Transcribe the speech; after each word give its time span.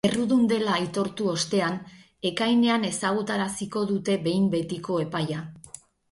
Errudun 0.09 0.45
dela 0.51 0.71
aitortu 0.75 1.25
ostean, 1.33 1.75
ekainean 2.29 2.87
ezagutaraziko 2.89 3.83
dute 3.91 4.15
behin 4.23 4.47
betiko 4.55 4.97
epaia. 5.05 5.43